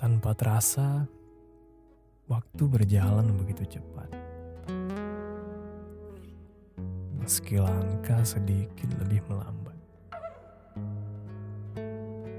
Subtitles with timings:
[0.00, 1.04] Tanpa terasa,
[2.24, 4.08] waktu berjalan begitu cepat.
[7.20, 9.76] Meski langkah sedikit lebih melambat.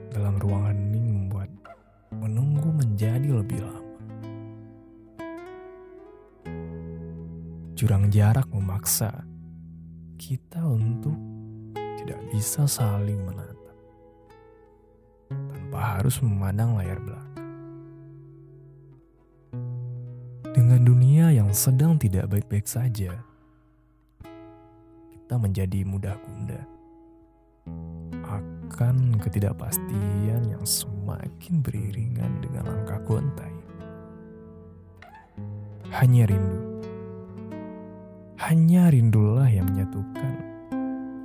[0.10, 1.54] Dalam ruang hening membuat
[2.18, 3.98] menunggu menjadi lebih lama.
[7.78, 9.22] Jurang jarak memaksa
[10.18, 11.14] kita untuk
[11.78, 13.78] tidak bisa saling menatap
[15.30, 17.31] tanpa harus memandang layar belakang.
[20.82, 23.14] Dengan dunia yang sedang tidak baik-baik saja,
[25.14, 26.58] kita menjadi mudah gunda
[28.26, 33.54] akan ketidakpastian yang semakin beriringan dengan langkah gontai.
[36.02, 36.82] Hanya rindu.
[38.42, 40.34] Hanya rindulah yang menyatukan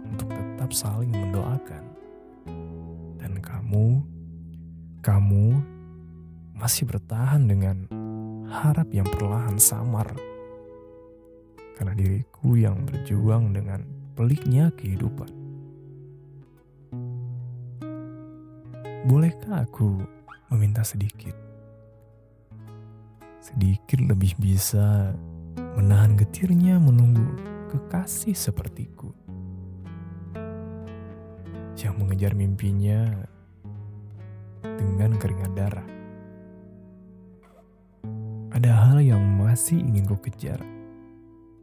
[0.04, 1.84] untuk tetap saling mendoakan.
[3.16, 4.04] Dan kamu,
[5.00, 5.64] kamu
[6.52, 7.88] masih bertahan dengan
[8.50, 10.10] harap yang perlahan samar.
[11.76, 13.84] Karena diriku yang berjuang dengan
[14.16, 15.28] peliknya kehidupan.
[19.06, 20.02] Bolehkah aku
[20.50, 21.36] meminta sedikit?
[23.38, 25.14] Sedikit lebih bisa
[25.78, 27.22] menahan getirnya menunggu
[27.70, 29.12] kekasih sepertiku.
[31.76, 33.14] Yang mengejar mimpinya
[34.64, 35.86] dengan keringat darah.
[38.56, 40.56] Ada hal yang masih ingin kau kejar.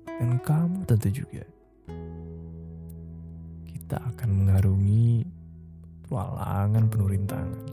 [0.06, 1.42] Dan kamu tentu juga.
[3.66, 5.26] Kita akan mengarungi
[6.06, 7.66] petualangan penuh rintangan.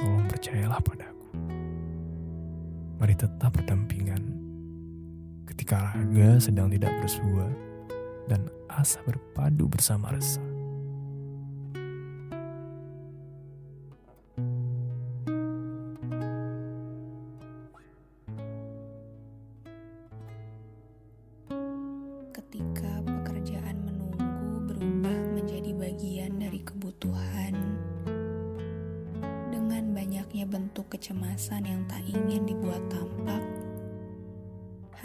[0.00, 1.28] Tolong percayalah padaku.
[2.96, 4.24] Mari tetap berdampingan.
[5.44, 7.52] Ketika raga sedang tidak bersua
[8.32, 10.47] dan asa berpadu bersama resah.
[26.98, 27.54] Kebutuhan.
[29.54, 33.38] Dengan banyaknya bentuk kecemasan yang tak ingin dibuat tampak,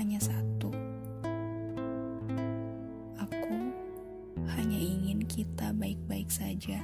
[0.01, 0.73] hanya satu.
[3.21, 3.57] Aku
[4.57, 6.81] hanya ingin kita baik-baik saja.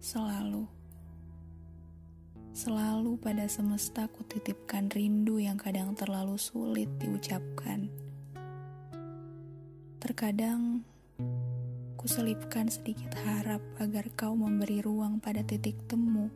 [0.00, 0.64] Selalu.
[2.56, 7.92] Selalu pada semesta kutitipkan rindu yang kadang terlalu sulit diucapkan.
[10.00, 10.88] Terkadang
[12.00, 16.32] kuselipkan sedikit harap agar kau memberi ruang pada titik temu,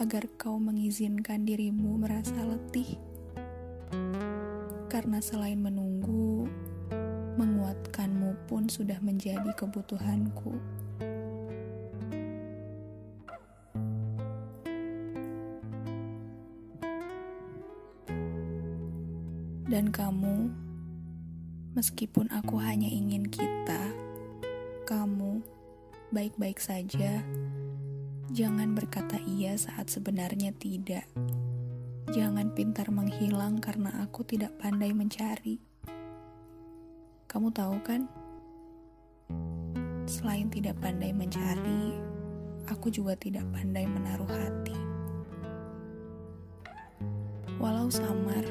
[0.00, 2.96] agar kau mengizinkan dirimu merasa letih.
[4.88, 6.48] Karena selain menunggu,
[7.36, 10.56] menguatkanmu pun sudah menjadi kebutuhanku.
[19.68, 20.48] Dan kamu,
[21.76, 24.09] meskipun aku hanya ingin kita,
[24.84, 25.44] kamu
[26.10, 27.22] baik-baik saja.
[28.30, 31.06] Jangan berkata iya saat sebenarnya tidak.
[32.10, 35.62] Jangan pintar menghilang karena aku tidak pandai mencari.
[37.30, 38.10] Kamu tahu kan?
[40.10, 41.94] Selain tidak pandai mencari,
[42.66, 44.74] aku juga tidak pandai menaruh hati.
[47.62, 48.42] Walau samar,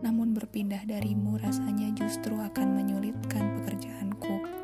[0.00, 4.61] namun berpindah darimu rasanya justru akan menyulitkan pekerjaanku.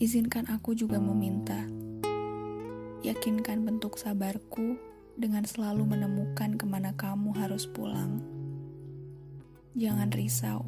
[0.00, 1.60] Izinkan aku juga meminta,
[3.04, 4.80] yakinkan bentuk sabarku
[5.12, 8.24] dengan selalu menemukan ke mana kamu harus pulang.
[9.76, 10.64] Jangan risau,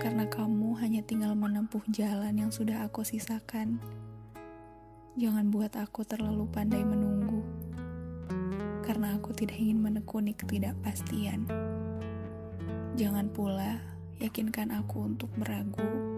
[0.00, 3.84] karena kamu hanya tinggal menempuh jalan yang sudah aku sisakan.
[5.20, 7.44] Jangan buat aku terlalu pandai menunggu
[8.80, 11.44] karena aku tidak ingin menekuni ketidakpastian.
[12.96, 13.76] Jangan pula
[14.24, 16.15] yakinkan aku untuk meragu,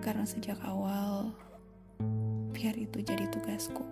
[0.00, 1.34] karena sejak awal
[2.54, 3.82] biar itu jadi tugasku.